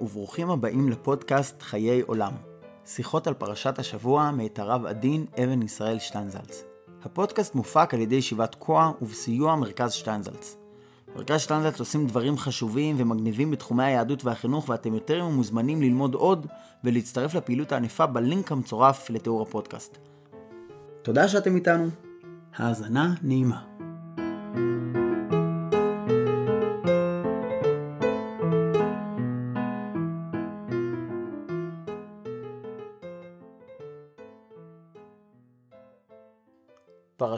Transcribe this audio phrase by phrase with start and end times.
[0.00, 2.32] וברוכים הבאים לפודקאסט חיי עולם.
[2.86, 6.64] שיחות על פרשת השבוע מאת הרב עדין אבן ישראל שטיינזלץ.
[7.02, 10.56] הפודקאסט מופק על ידי ישיבת כוח ובסיוע מרכז שטיינזלץ.
[11.16, 16.46] מרכז שטיינזלץ עושים דברים חשובים ומגניבים בתחומי היהדות והחינוך ואתם יותר מוזמנים ללמוד עוד
[16.84, 19.98] ולהצטרף לפעילות הענפה בלינק המצורף לתיאור הפודקאסט.
[21.02, 21.88] תודה שאתם איתנו.
[22.56, 23.69] האזנה נעימה.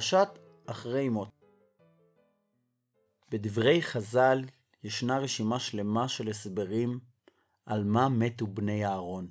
[0.02, 0.29] פרשת
[0.66, 1.29] אחרי מות
[3.30, 4.45] בדברי חז"ל
[4.84, 7.01] ישנה רשימה שלמה של הסברים
[7.66, 9.29] על מה מתו בני אהרון.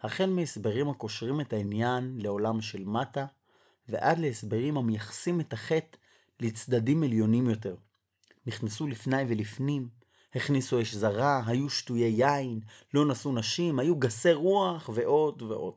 [0.00, 3.26] החל מהסברים הקושרים את העניין לעולם של מטה,
[3.88, 5.98] ועד להסברים המייחסים את החטא
[6.40, 7.76] לצדדים עליונים יותר.
[8.46, 9.88] נכנסו לפני ולפנים,
[10.34, 12.60] הכניסו אש זרה, היו שטויי יין,
[12.94, 15.74] לא נשאו נשים, היו גסי רוח ועוד ועוד.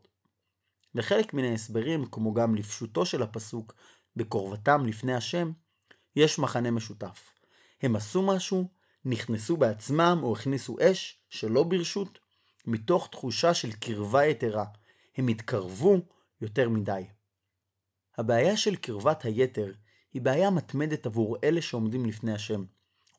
[0.95, 3.73] לחלק מן ההסברים, כמו גם לפשוטו של הפסוק,
[4.15, 5.51] בקרבתם לפני השם,
[6.15, 7.31] יש מחנה משותף.
[7.81, 8.67] הם עשו משהו,
[9.05, 12.19] נכנסו בעצמם או הכניסו אש שלא ברשות,
[12.65, 14.65] מתוך תחושה של קרבה יתרה.
[15.17, 15.97] הם התקרבו
[16.41, 17.05] יותר מדי.
[18.17, 19.71] הבעיה של קרבת היתר
[20.13, 22.63] היא בעיה מתמדת עבור אלה שעומדים לפני השם,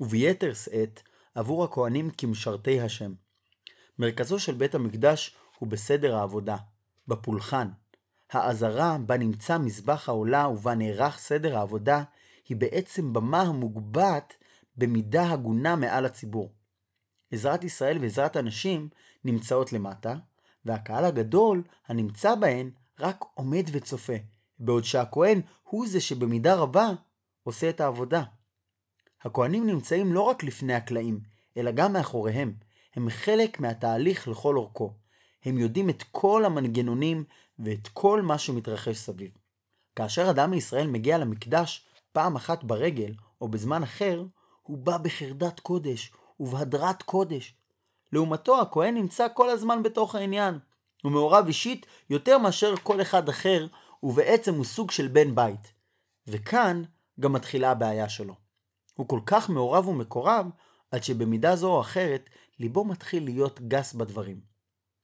[0.01, 1.03] וביתר שאת
[1.35, 3.15] עבור הכהנים כמשרתי השם.
[3.99, 6.57] מרכזו של בית המקדש הוא בסדר העבודה,
[7.09, 7.69] בפולחן.
[8.33, 12.03] העזרה בה נמצא מזבח העולה ובה נערך סדר העבודה,
[12.49, 14.35] היא בעצם במה המוגבעת
[14.77, 16.53] במידה הגונה מעל הציבור.
[17.33, 18.89] עזרת ישראל ועזרת הנשים
[19.25, 20.15] נמצאות למטה,
[20.65, 24.13] והקהל הגדול הנמצא בהן רק עומד וצופה,
[24.59, 26.91] בעוד שהכהן הוא זה שבמידה רבה
[27.43, 28.23] עושה את העבודה.
[29.23, 31.21] הכהנים נמצאים לא רק לפני הקלעים,
[31.57, 32.55] אלא גם מאחוריהם.
[32.95, 34.95] הם חלק מהתהליך לכל אורכו.
[35.45, 37.25] הם יודעים את כל המנגנונים
[37.59, 39.31] ואת כל מה שמתרחש סביב.
[39.97, 44.25] כאשר אדם מישראל מגיע למקדש פעם אחת ברגל או בזמן אחר,
[44.63, 47.55] הוא בא בחרדת קודש ובהדרת קודש.
[48.13, 50.59] לעומתו, הכהן נמצא כל הזמן בתוך העניין.
[51.03, 53.67] הוא מעורב אישית יותר מאשר כל אחד אחר,
[54.03, 55.73] ובעצם הוא סוג של בן בית.
[56.27, 56.83] וכאן
[57.21, 58.35] גם מתחילה הבעיה שלו.
[58.95, 60.47] הוא כל כך מעורב ומקורב,
[60.91, 64.41] עד שבמידה זו או אחרת, ליבו מתחיל להיות גס בדברים.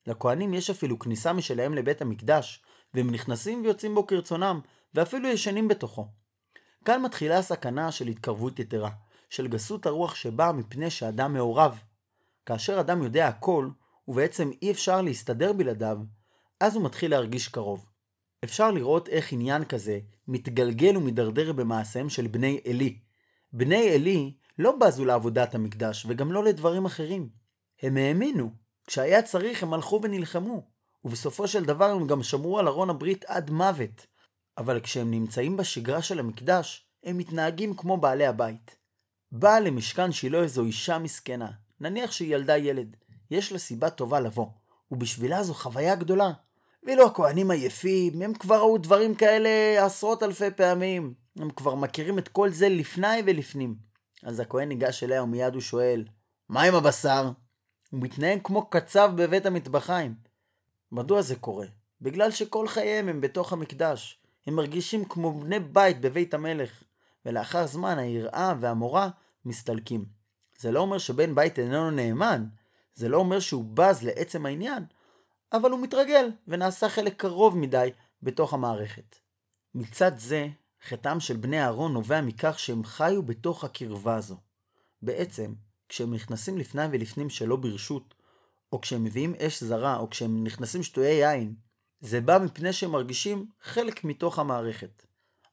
[0.07, 2.63] לכהנים יש אפילו כניסה משלהם לבית המקדש,
[2.95, 4.61] והם נכנסים ויוצאים בו כרצונם,
[4.95, 6.09] ואפילו ישנים בתוכו.
[6.85, 8.91] כאן מתחילה הסכנה של התקרבות יתרה,
[9.31, 11.83] של גסות הרוח שבאה מפני שאדם מעורב.
[12.47, 13.69] כאשר אדם יודע הכל,
[14.09, 15.99] ובעצם אי אפשר להסתדר בלעדיו,
[16.61, 17.87] אז הוא מתחיל להרגיש קרוב.
[18.45, 22.99] אפשר לראות איך עניין כזה מתגלגל ומדרדר במעשיהם של בני עלי.
[23.53, 27.29] בני עלי לא בזו לעבודת המקדש וגם לא לדברים אחרים.
[27.83, 28.51] הם האמינו,
[28.87, 30.63] כשהיה צריך הם הלכו ונלחמו,
[31.05, 34.07] ובסופו של דבר הם גם שמרו על ארון הברית עד מוות.
[34.59, 38.77] אבל כשהם נמצאים בשגרה של המקדש, הם מתנהגים כמו בעלי הבית.
[39.33, 41.51] באה למשכן שילה איזו אישה מסכנה,
[41.81, 42.97] נניח שהיא ילדה ילד,
[43.31, 44.47] יש לה סיבה טובה לבוא,
[44.91, 46.33] ובשבילה זו חוויה גדולה.
[46.83, 51.15] ואילו הכהנים עייפים, הם כבר ראו דברים כאלה עשרות אלפי פעמים.
[51.37, 53.77] הם כבר מכירים את כל זה לפני ולפנים.
[54.23, 56.05] אז הכהן ניגש אליה ומיד הוא שואל,
[56.49, 57.31] מה עם הבשר?
[57.93, 60.15] הוא מתנהג כמו קצב בבית המטבחיים.
[60.93, 61.67] מדוע זה קורה?
[62.01, 64.19] בגלל שכל חייהם הם בתוך המקדש.
[64.47, 66.83] הם מרגישים כמו בני בית בבית המלך.
[67.27, 69.09] ולאחר זמן היראה והמורא
[69.45, 70.05] מסתלקים.
[70.59, 72.45] זה לא אומר שבן בית איננו נאמן,
[72.95, 74.85] זה לא אומר שהוא בז לעצם העניין,
[75.53, 77.91] אבל הוא מתרגל ונעשה חלק קרוב מדי
[78.23, 79.17] בתוך המערכת.
[79.75, 80.49] מצד זה,
[80.89, 84.37] חטאם של בני אהרון נובע מכך שהם חיו בתוך הקרבה הזו.
[85.03, 85.55] בעצם,
[85.93, 88.15] כשהם נכנסים לפני ולפנים שלא ברשות,
[88.73, 91.55] או כשהם מביאים אש זרה, או כשהם נכנסים שטויי יין,
[92.01, 95.03] זה בא מפני שהם מרגישים חלק מתוך המערכת.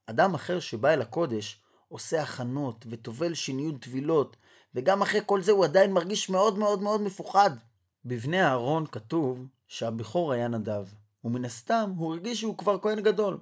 [0.06, 4.38] אדם אחר שבא אל הקודש, עושה הכנות וטובל שיניות טבילות,
[4.75, 7.51] וגם אחרי כל זה הוא עדיין מרגיש מאוד מאוד מאוד מפוחד.
[8.06, 10.86] בבני אהרון כתוב שהבכור היה נדב,
[11.24, 13.38] ומן הסתם הוא הרגיש שהוא כבר כהן גדול.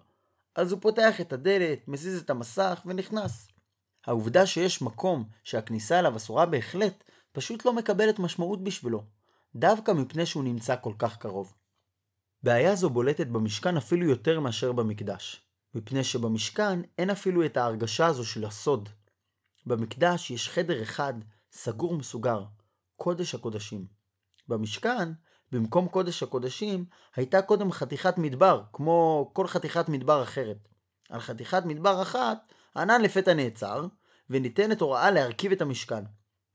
[0.55, 3.47] אז הוא פותח את הדלת, מזיז את המסך ונכנס.
[4.07, 9.03] העובדה שיש מקום שהכניסה אליו אסורה בהחלט, פשוט לא מקבלת משמעות בשבילו,
[9.55, 11.53] דווקא מפני שהוא נמצא כל כך קרוב.
[12.43, 15.41] בעיה זו בולטת במשכן אפילו יותר מאשר במקדש,
[15.75, 18.89] מפני שבמשכן אין אפילו את ההרגשה הזו של הסוד.
[19.65, 21.13] במקדש יש חדר אחד,
[21.51, 22.43] סגור מסוגר,
[22.95, 23.85] קודש הקודשים.
[24.47, 25.09] במשכן,
[25.51, 30.67] במקום קודש הקודשים, הייתה קודם חתיכת מדבר, כמו כל חתיכת מדבר אחרת.
[31.09, 33.85] על חתיכת מדבר אחת, הענן לפתע נעצר,
[34.29, 36.03] וניתנת הוראה להרכיב את המשכן.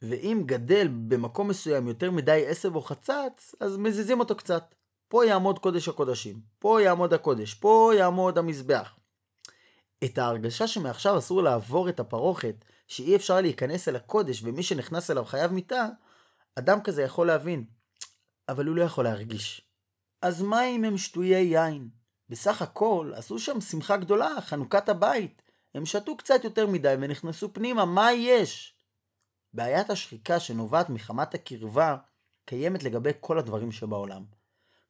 [0.02, 4.74] ואם גדל במקום מסוים יותר מדי עשב או חצץ, אז מזיזים אותו קצת.
[5.08, 8.96] פה יעמוד קודש הקודשים, פה יעמוד הקודש, פה יעמוד המזבח.
[10.04, 12.54] את ההרגשה שמעכשיו אסור לעבור את הפרוכת,
[12.86, 15.86] שאי אפשר להיכנס אל הקודש ומי שנכנס אליו חייב מיתה,
[16.54, 17.64] אדם כזה יכול להבין,
[18.48, 19.62] אבל הוא לא יכול להרגיש.
[20.22, 21.88] אז מה אם הם שטויי יין?
[22.28, 25.42] בסך הכל עשו שם שמחה גדולה, חנוכת הבית.
[25.74, 28.74] הם שתו קצת יותר מדי ונכנסו פנימה, מה יש?
[29.54, 31.96] בעיית השחיקה שנובעת מחמת הקרבה
[32.44, 34.24] קיימת לגבי כל הדברים שבעולם.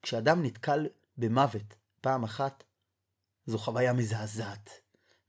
[0.01, 0.87] כשאדם נתקל
[1.17, 2.63] במוות פעם אחת,
[3.45, 4.69] זו חוויה מזעזעת.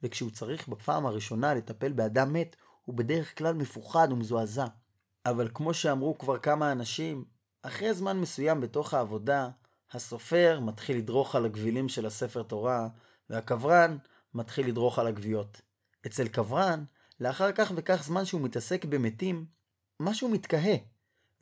[0.02, 4.66] וכשהוא צריך בפעם הראשונה לטפל באדם מת, הוא בדרך כלל מפוחד ומזועזע.
[5.26, 7.24] אבל כמו שאמרו כבר כמה אנשים,
[7.62, 9.48] אחרי זמן מסוים בתוך העבודה,
[9.92, 12.88] הסופר מתחיל לדרוך על הגבילים של הספר תורה,
[13.30, 13.96] והקברן
[14.34, 15.60] מתחיל לדרוך על הגוויות.
[16.06, 16.84] אצל קברן,
[17.20, 19.46] לאחר כך וכך זמן שהוא מתעסק במתים,
[20.00, 20.76] משהו מתקהה,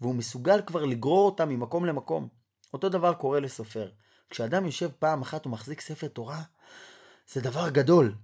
[0.00, 2.28] והוא מסוגל כבר לגרור אותם ממקום למקום.
[2.72, 3.90] אותו דבר קורה לסופר.
[4.30, 6.42] כשאדם יושב פעם אחת ומחזיק ספר תורה,
[7.32, 8.14] זה דבר גדול.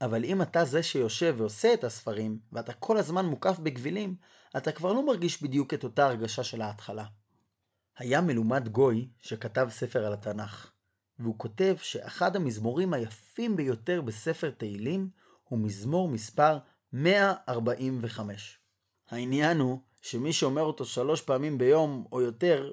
[0.00, 4.16] אבל אם אתה זה שיושב ועושה את הספרים, ואתה כל הזמן מוקף בגבילים,
[4.56, 7.04] אתה כבר לא מרגיש בדיוק את אותה הרגשה של ההתחלה.
[7.98, 10.70] היה מלומד גוי שכתב ספר על התנ"ך,
[11.18, 15.10] והוא כותב שאחד המזמורים היפים ביותר בספר תהילים
[15.44, 16.58] הוא מזמור מספר
[16.92, 18.58] 145.
[19.10, 22.72] העניין הוא שמי שאומר אותו שלוש פעמים ביום או יותר,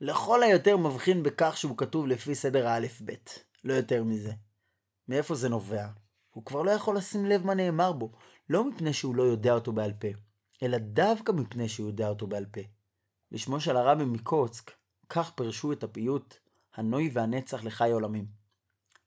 [0.00, 4.32] לכל היותר מבחין בכך שהוא כתוב לפי סדר האלף-בית, לא יותר מזה.
[5.08, 5.86] מאיפה זה נובע?
[6.30, 8.12] הוא כבר לא יכול לשים לב מה נאמר בו,
[8.50, 10.08] לא מפני שהוא לא יודע אותו בעל פה,
[10.62, 12.60] אלא דווקא מפני שהוא יודע אותו בעל פה.
[13.32, 14.70] בשמו של הרבי מקוצק,
[15.08, 16.34] כך פירשו את הפיוט
[16.74, 18.26] הנוי והנצח לחי עולמים.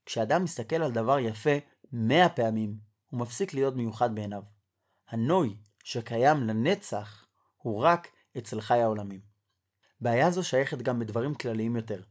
[0.05, 1.57] כשאדם מסתכל על דבר יפה
[1.91, 2.77] מאה פעמים,
[3.09, 4.43] הוא מפסיק להיות מיוחד בעיניו.
[5.09, 7.25] הנוי שקיים לנצח
[7.57, 8.07] הוא רק
[8.37, 9.21] אצל חי העולמים.
[10.01, 12.01] בעיה זו שייכת גם בדברים כלליים יותר.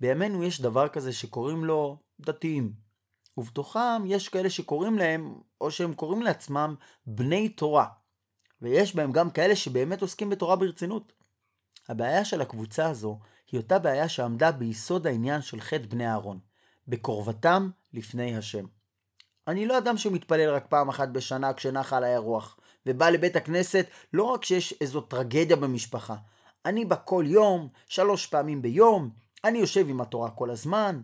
[0.00, 2.72] בימינו יש דבר כזה שקוראים לו דתיים,
[3.36, 6.74] ובתוכם יש כאלה שקוראים להם, או שהם קוראים לעצמם,
[7.06, 7.86] בני תורה.
[8.62, 11.12] ויש בהם גם כאלה שבאמת עוסקים בתורה ברצינות.
[11.88, 13.18] הבעיה של הקבוצה הזו
[13.52, 16.38] היא אותה בעיה שעמדה ביסוד העניין של חטא בני אהרון,
[16.88, 18.64] בקרבתם לפני השם.
[19.48, 24.22] אני לא אדם שמתפלל רק פעם אחת בשנה כשנחה עליי הרוח, ובא לבית הכנסת לא
[24.22, 26.16] רק כשיש איזו טרגדיה במשפחה.
[26.66, 29.10] אני בא כל יום, שלוש פעמים ביום,
[29.44, 31.00] אני יושב עם התורה כל הזמן.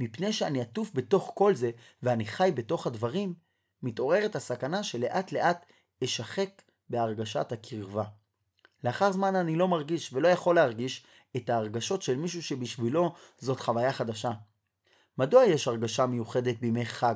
[0.00, 1.70] מפני שאני עטוף בתוך כל זה,
[2.02, 3.34] ואני חי בתוך הדברים,
[3.82, 5.66] מתעוררת הסכנה שלאט לאט
[6.04, 8.04] אשחק בהרגשת הקרבה.
[8.84, 11.04] לאחר זמן אני לא מרגיש ולא יכול להרגיש
[11.36, 14.30] את ההרגשות של מישהו שבשבילו זאת חוויה חדשה.
[15.18, 17.14] מדוע יש הרגשה מיוחדת בימי חג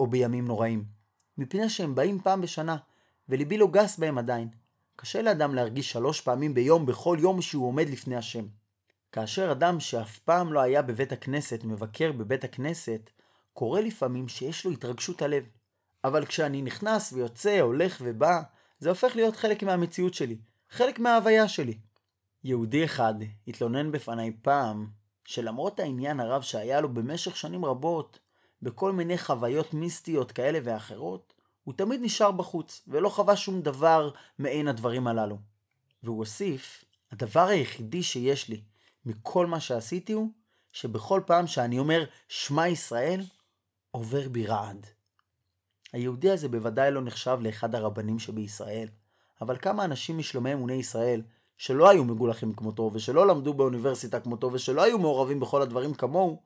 [0.00, 0.84] או בימים נוראים?
[1.38, 2.76] מפני שהם באים פעם בשנה,
[3.28, 4.48] וליבי לא גס בהם עדיין.
[4.96, 8.44] קשה לאדם להרגיש שלוש פעמים ביום בכל יום שהוא עומד לפני השם.
[9.12, 13.10] כאשר אדם שאף פעם לא היה בבית הכנסת מבקר בבית הכנסת,
[13.52, 15.44] קורה לפעמים שיש לו התרגשות הלב.
[16.04, 18.42] אבל כשאני נכנס ויוצא, הולך ובא,
[18.78, 20.36] זה הופך להיות חלק מהמציאות שלי,
[20.70, 21.78] חלק מההוויה שלי.
[22.44, 23.14] יהודי אחד
[23.48, 24.90] התלונן בפניי פעם,
[25.24, 28.18] שלמרות העניין הרב שהיה לו במשך שנים רבות,
[28.62, 34.68] בכל מיני חוויות מיסטיות כאלה ואחרות, הוא תמיד נשאר בחוץ, ולא חווה שום דבר מעין
[34.68, 35.38] הדברים הללו.
[36.02, 38.60] והוא הוסיף, הדבר היחידי שיש לי
[39.06, 40.28] מכל מה שעשיתי הוא,
[40.72, 43.20] שבכל פעם שאני אומר שמע ישראל,
[43.90, 44.86] עובר בי רעד.
[45.92, 48.88] היהודי הזה בוודאי לא נחשב לאחד הרבנים שבישראל,
[49.40, 51.22] אבל כמה אנשים משלומי אמוני ישראל,
[51.62, 56.42] שלא היו מגולחים כמותו, ושלא למדו באוניברסיטה כמותו, ושלא היו מעורבים בכל הדברים כמוהו,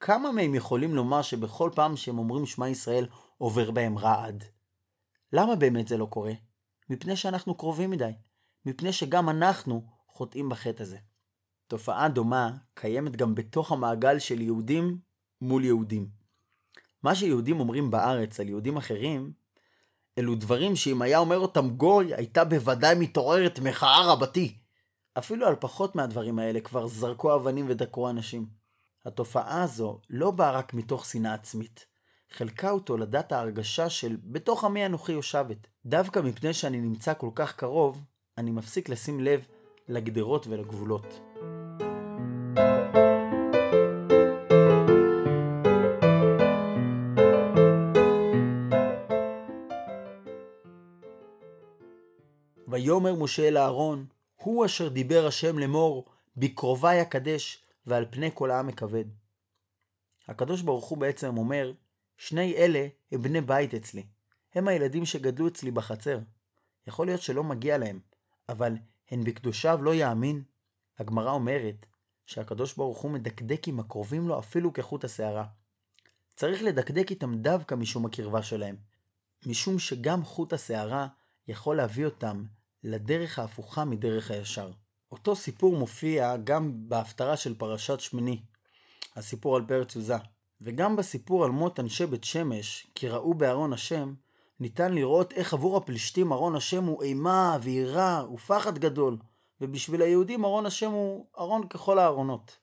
[0.00, 3.06] כמה מהם יכולים לומר שבכל פעם שהם אומרים שמע ישראל,
[3.38, 4.44] עובר בהם רעד?
[5.32, 6.32] למה באמת זה לא קורה?
[6.90, 8.10] מפני שאנחנו קרובים מדי.
[8.66, 10.98] מפני שגם אנחנו חוטאים בחטא הזה.
[11.66, 14.98] תופעה דומה קיימת גם בתוך המעגל של יהודים
[15.40, 16.08] מול יהודים.
[17.02, 19.32] מה שיהודים אומרים בארץ על יהודים אחרים,
[20.18, 24.58] אלו דברים שאם היה אומר אותם גוי, הייתה בוודאי מתעוררת מחאה רבתי.
[25.18, 28.46] אפילו על פחות מהדברים האלה כבר זרקו אבנים ודקרו אנשים.
[29.04, 31.86] התופעה הזו לא באה רק מתוך שנאה עצמית.
[32.32, 35.66] חלקה הוא תולדת ההרגשה של בתוך עמי אנוכי יושבת.
[35.86, 38.02] דווקא מפני שאני נמצא כל כך קרוב,
[38.38, 39.46] אני מפסיק לשים לב
[39.88, 41.33] לגדרות ולגבולות.
[52.84, 56.04] ויאמר משה אל אהרון, הוא אשר דיבר השם לאמור,
[56.36, 59.04] בקרובי אקדש, ועל פני כל העם אכבד.
[60.28, 61.72] הקדוש ברוך הוא בעצם אומר,
[62.16, 64.06] שני אלה הם בני בית אצלי.
[64.54, 66.18] הם הילדים שגדלו אצלי בחצר.
[66.86, 68.00] יכול להיות שלא מגיע להם,
[68.48, 68.76] אבל
[69.10, 70.42] הן בקדושיו לא יאמין?
[70.98, 71.86] הגמרא אומרת
[72.26, 75.44] שהקדוש ברוך הוא מדקדק עם הקרובים לו אפילו כחוט השערה.
[76.36, 78.76] צריך לדקדק איתם דווקא משום הקרבה שלהם,
[79.46, 81.06] משום שגם חוט השערה
[81.48, 82.44] יכול להביא אותם
[82.84, 84.70] לדרך ההפוכה מדרך הישר.
[85.12, 88.40] אותו סיפור מופיע גם בהפטרה של פרשת שמיני,
[89.16, 90.16] הסיפור על פרץ עוזה,
[90.60, 94.14] וגם בסיפור על מות אנשי בית שמש, כי ראו בארון השם,
[94.60, 99.18] ניתן לראות איך עבור הפלישתים ארון השם הוא אימה ויראה ופחד גדול,
[99.60, 102.58] ובשביל היהודים ארון השם הוא ארון ככל הארונות.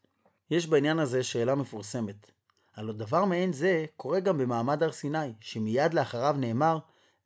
[0.52, 2.32] יש בעניין הזה שאלה מפורסמת.
[2.76, 6.78] הלא דבר מעין זה קורה גם במעמד הר סיני, שמיד לאחריו נאמר,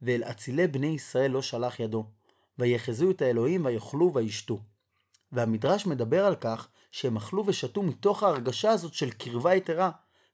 [0.02, 2.06] ואל אצילי בני ישראל לא שלח ידו.
[2.59, 4.59] ויחזו את האלוהים ויאכלו וישתו.
[5.31, 9.91] והמדרש מדבר על כך שהם אכלו ושתו מתוך ההרגשה הזאת של קרבה יתרה,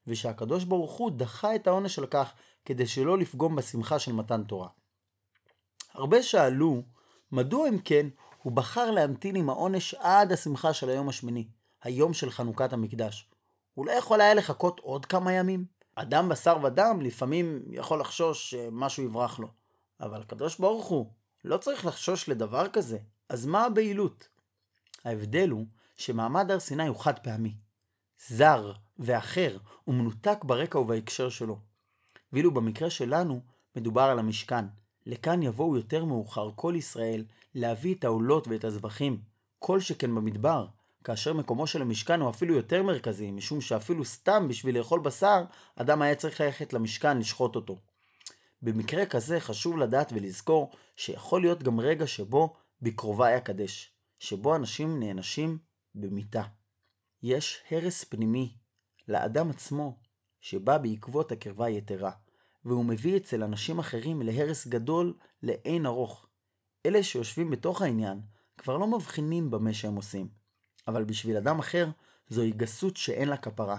[0.08, 2.34] ושהקדוש ברוך הוא דחה את העונש על כך
[2.66, 4.68] כדי שלא לפגום בשמחה של מתן תורה.
[5.94, 6.82] הרבה שאלו,
[7.32, 8.08] מדוע אם כן
[8.44, 11.48] הוא בחר להמתין עם העונש עד השמחה של היום השמיני,
[11.84, 13.30] היום של חנוכת המקדש.
[13.74, 15.66] הוא לא יכול היה לחכות עוד כמה ימים?
[15.96, 19.48] אדם בשר ודם לפעמים יכול לחשוש שמשהו יברח לו.
[20.00, 21.12] אבל הקדוש ברוך הוא
[21.44, 22.98] לא צריך לחשוש לדבר כזה,
[23.30, 24.28] אז מה הבהילות?
[25.06, 25.66] ההבדל הוא
[25.98, 27.56] שמעמד הר סיני הוא חד פעמי.
[28.28, 29.58] זר ואחר
[29.88, 31.60] ומנותק ברקע ובהקשר שלו.
[32.34, 33.42] ואילו במקרה שלנו
[33.76, 34.66] מדובר על המשכן.
[35.06, 39.22] לכאן יבואו יותר מאוחר כל ישראל להביא את העולות ואת הזבחים,
[39.60, 40.68] כל שכן במדבר,
[41.04, 45.44] כאשר מקומו של המשכן הוא אפילו יותר מרכזי, משום שאפילו סתם בשביל לאכול בשר,
[45.76, 47.78] אדם היה צריך ללכת למשכן לשחוט אותו.
[48.62, 55.58] במקרה כזה חשוב לדעת ולזכור שיכול להיות גם רגע שבו בקרובה אקדש, שבו אנשים נענשים
[55.96, 56.44] במיתה.
[57.24, 58.54] יש הרס פנימי
[59.08, 59.98] לאדם עצמו
[60.42, 62.12] שבא בעקבות הקרבה היתרה,
[62.66, 65.14] והוא מביא אצל אנשים אחרים להרס גדול
[65.44, 66.26] לאין ארוך.
[66.86, 68.22] אלה שיושבים בתוך העניין
[68.58, 70.28] כבר לא מבחינים במה שהם עושים,
[70.88, 71.90] אבל בשביל אדם אחר
[72.30, 73.78] זוהי גסות שאין לה כפרה.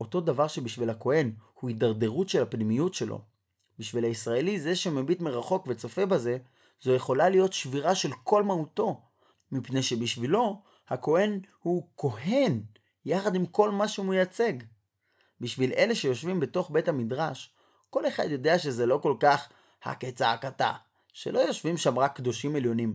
[0.00, 3.31] אותו דבר שבשביל הכהן הוא הידרדרות של הפנימיות שלו.
[3.82, 6.38] בשביל הישראלי זה שמביט מרחוק וצופה בזה,
[6.80, 9.00] זו יכולה להיות שבירה של כל מהותו,
[9.52, 12.62] מפני שבשבילו הכהן הוא כהן,
[13.04, 14.52] יחד עם כל מה שהוא מייצג.
[15.40, 17.54] בשביל אלה שיושבים בתוך בית המדרש,
[17.90, 19.48] כל אחד יודע שזה לא כל כך
[19.82, 20.72] הכצעקתה,
[21.12, 22.94] שלא יושבים שם רק קדושים עליונים.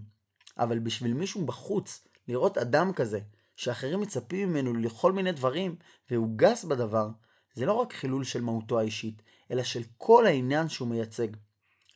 [0.58, 3.20] אבל בשביל מישהו בחוץ, לראות אדם כזה,
[3.56, 5.76] שאחרים מצפים ממנו לכל מיני דברים,
[6.12, 7.10] והוא גס בדבר,
[7.54, 11.28] זה לא רק חילול של מהותו האישית, אלא של כל העניין שהוא מייצג.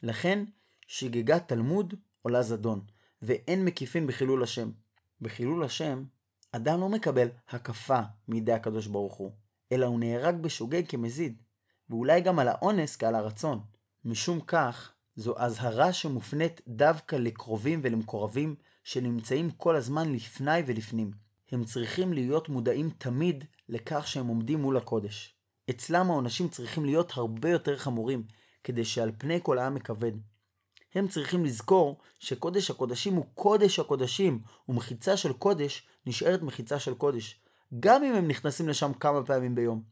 [0.03, 0.43] לכן,
[0.87, 2.81] שגגת תלמוד עולה זדון,
[3.21, 4.71] ואין מקיפין בחילול השם.
[5.21, 6.03] בחילול השם,
[6.51, 9.31] אדם לא מקבל הקפה מידי הקדוש ברוך הוא,
[9.71, 11.41] אלא הוא נהרג בשוגג כמזיד,
[11.89, 13.59] ואולי גם על האונס כעל הרצון.
[14.05, 21.11] משום כך, זו אזהרה שמופנית דווקא לקרובים ולמקורבים שנמצאים כל הזמן לפני ולפנים.
[21.51, 25.35] הם צריכים להיות מודעים תמיד לכך שהם עומדים מול הקודש.
[25.69, 28.23] אצלם העונשים צריכים להיות הרבה יותר חמורים,
[28.63, 30.11] כדי שעל פני כל העם מכבד.
[30.95, 34.39] הם צריכים לזכור שקודש הקודשים הוא קודש הקודשים,
[34.69, 37.39] ומחיצה של קודש נשארת מחיצה של קודש,
[37.79, 39.83] גם אם הם נכנסים לשם כמה פעמים ביום.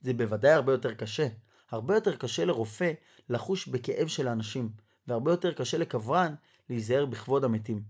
[0.00, 1.26] זה בוודאי הרבה יותר קשה.
[1.70, 2.92] הרבה יותר קשה לרופא
[3.28, 4.68] לחוש בכאב של האנשים,
[5.06, 6.34] והרבה יותר קשה לקברן
[6.70, 7.82] להיזהר בכבוד המתים.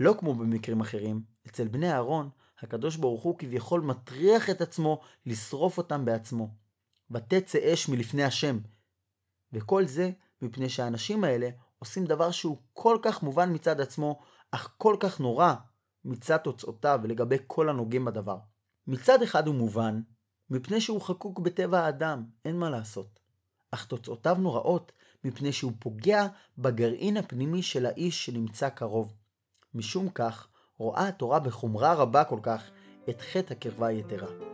[0.00, 2.28] לא כמו במקרים אחרים, אצל בני אהרון,
[2.60, 6.61] הקדוש ברוך הוא כביכול מטריח את עצמו לשרוף אותם בעצמו.
[7.14, 8.58] ותצא אש מלפני השם.
[9.52, 10.10] וכל זה
[10.42, 15.54] מפני שהאנשים האלה עושים דבר שהוא כל כך מובן מצד עצמו, אך כל כך נורא
[16.04, 18.38] מצד תוצאותיו לגבי כל הנוגעים בדבר.
[18.86, 20.00] מצד אחד הוא מובן,
[20.50, 23.18] מפני שהוא חקוק בטבע האדם, אין מה לעשות.
[23.70, 24.92] אך תוצאותיו נוראות,
[25.24, 26.26] מפני שהוא פוגע
[26.58, 29.14] בגרעין הפנימי של האיש שנמצא קרוב.
[29.74, 32.70] משום כך, רואה התורה בחומרה רבה כל כך
[33.10, 34.51] את חטא הקרבה היתרה.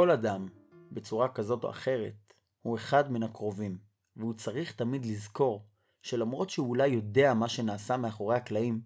[0.00, 0.48] כל אדם,
[0.92, 3.78] בצורה כזאת או אחרת, הוא אחד מן הקרובים,
[4.16, 5.66] והוא צריך תמיד לזכור
[6.02, 8.80] שלמרות שהוא אולי יודע מה שנעשה מאחורי הקלעים,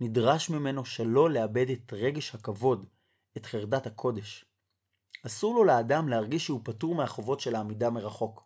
[0.00, 2.86] נדרש ממנו שלא לאבד את רגש הכבוד,
[3.36, 4.44] את חרדת הקודש.
[5.26, 8.44] אסור לו לאדם להרגיש שהוא פטור מהחובות של העמידה מרחוק,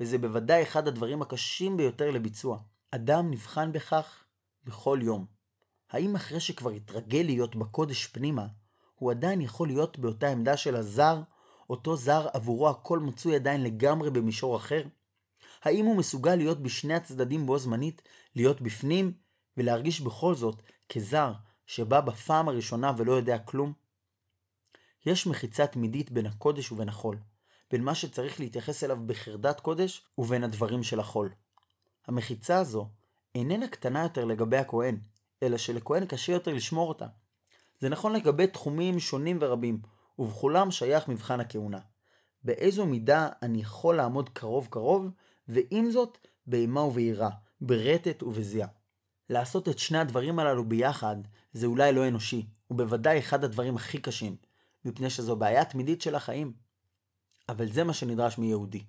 [0.00, 2.58] וזה בוודאי אחד הדברים הקשים ביותר לביצוע.
[2.90, 4.24] אדם נבחן בכך
[4.64, 5.26] בכל יום.
[5.90, 8.46] האם אחרי שכבר התרגל להיות בקודש פנימה,
[8.94, 11.22] הוא עדיין יכול להיות באותה עמדה של הזר,
[11.70, 14.82] אותו זר עבורו הכל מצוי עדיין לגמרי במישור אחר?
[15.62, 18.02] האם הוא מסוגל להיות בשני הצדדים בו זמנית,
[18.36, 19.12] להיות בפנים,
[19.56, 21.32] ולהרגיש בכל זאת כזר
[21.66, 23.72] שבא בפעם הראשונה ולא יודע כלום?
[25.06, 27.18] יש מחיצה תמידית בין הקודש ובין החול,
[27.70, 31.30] בין מה שצריך להתייחס אליו בחרדת קודש ובין הדברים של החול.
[32.06, 32.88] המחיצה הזו
[33.34, 34.98] איננה קטנה יותר לגבי הכהן,
[35.42, 37.06] אלא שלכהן קשה יותר לשמור אותה.
[37.80, 39.80] זה נכון לגבי תחומים שונים ורבים,
[40.18, 41.78] ובכולם שייך מבחן הכהונה.
[42.44, 45.08] באיזו מידה אני יכול לעמוד קרוב קרוב,
[45.48, 47.30] ועם זאת באימה וביראה,
[47.60, 48.68] ברטט ובזיעה.
[49.30, 51.16] לעשות את שני הדברים הללו ביחד
[51.52, 54.36] זה אולי לא אנושי, ובוודאי אחד הדברים הכי קשים,
[54.84, 56.52] מפני שזו בעיה תמידית של החיים.
[57.48, 58.84] אבל זה מה שנדרש מיהודי.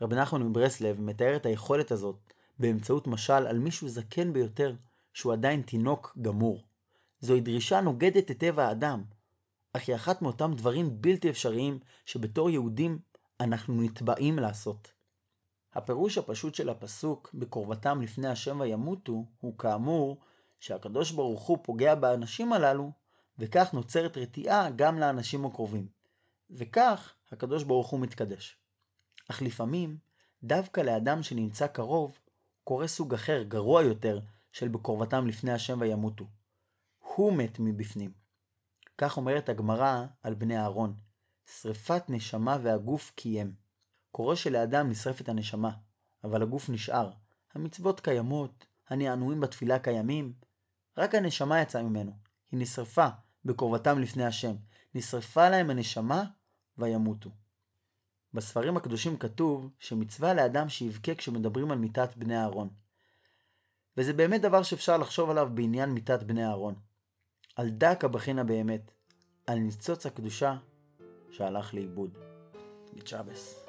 [0.00, 4.74] רב נחמן מברסלב מתאר את היכולת הזאת באמצעות משל על מישהו זקן ביותר,
[5.12, 6.62] שהוא עדיין תינוק גמור.
[7.20, 9.02] זוהי דרישה נוגדת את טבע האדם,
[9.72, 12.98] אך היא אחת מאותם דברים בלתי אפשריים שבתור יהודים
[13.40, 14.92] אנחנו נתבעים לעשות.
[15.74, 20.20] הפירוש הפשוט של הפסוק בקרבתם לפני השם וימותו הוא כאמור
[20.60, 22.92] שהקדוש ברוך הוא פוגע באנשים הללו
[23.38, 25.88] וכך נוצרת רתיעה גם לאנשים הקרובים.
[26.50, 28.56] וכך הקדוש ברוך הוא מתקדש.
[29.30, 29.98] אך לפעמים,
[30.42, 32.18] דווקא לאדם שנמצא קרוב,
[32.64, 34.20] קורה סוג אחר, גרוע יותר,
[34.52, 36.24] של בקרבתם לפני השם וימותו.
[36.98, 38.12] הוא מת מבפנים.
[38.98, 40.94] כך אומרת הגמרא על בני אהרון,
[41.44, 43.54] שרפת נשמה והגוף קיים.
[44.10, 45.70] קורה שלאדם נשרפת הנשמה,
[46.24, 47.10] אבל הגוף נשאר.
[47.54, 50.32] המצוות קיימות, הנענועים בתפילה קיימים,
[50.96, 52.12] רק הנשמה יצאה ממנו.
[52.52, 53.06] היא נשרפה
[53.44, 54.54] בקרבתם לפני השם.
[54.94, 56.24] נשרפה להם הנשמה
[56.78, 57.30] וימותו.
[58.34, 62.68] בספרים הקדושים כתוב שמצווה לאדם שיבכה כשמדברים על מיתת בני אהרון.
[63.96, 66.87] וזה באמת דבר שאפשר לחשוב עליו בעניין מיתת בני אהרון.
[67.58, 68.90] על דק הבחינה באמת,
[69.46, 70.56] על ניצוץ הקדושה
[71.30, 72.18] שהלך לאיבוד.
[72.94, 73.67] גצ'אבס.